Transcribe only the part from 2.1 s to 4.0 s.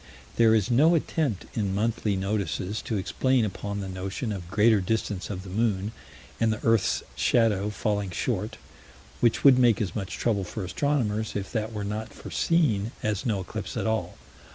Notices to explain upon the